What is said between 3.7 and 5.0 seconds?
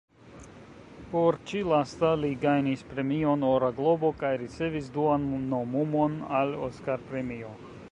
Globo kaj ricevis